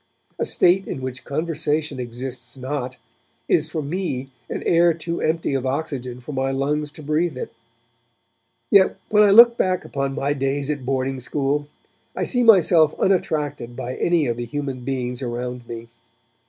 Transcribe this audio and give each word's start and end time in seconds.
A 0.39 0.47
state 0.47 0.87
in 0.87 0.99
which 1.03 1.23
conversation 1.25 1.99
exists 1.99 2.57
not, 2.57 2.97
is 3.47 3.69
for 3.69 3.83
me 3.83 4.31
an 4.49 4.63
air 4.63 4.95
too 4.95 5.21
empty 5.21 5.53
of 5.53 5.63
oxygen 5.63 6.19
for 6.19 6.31
my 6.31 6.49
lungs 6.49 6.91
to 6.93 7.03
breathe 7.03 7.37
it. 7.37 7.53
Yet 8.71 8.97
when 9.09 9.21
I 9.21 9.29
look 9.29 9.57
back 9.57 9.85
upon 9.85 10.15
my 10.15 10.33
days 10.33 10.71
at 10.71 10.85
boarding 10.85 11.19
school, 11.19 11.67
I 12.15 12.23
see 12.23 12.41
myself 12.41 12.95
unattracted 12.99 13.75
by 13.75 13.93
any 13.97 14.25
of 14.25 14.37
the 14.37 14.45
human 14.45 14.79
beings 14.83 15.21
around 15.21 15.67
me. 15.67 15.87